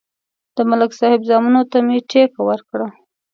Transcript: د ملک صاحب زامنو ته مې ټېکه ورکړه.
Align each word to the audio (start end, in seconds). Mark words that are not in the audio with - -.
د 0.55 0.57
ملک 0.69 0.91
صاحب 0.99 1.21
زامنو 1.29 1.61
ته 1.71 1.77
مې 1.85 1.97
ټېکه 2.09 2.41
ورکړه. 2.49 2.87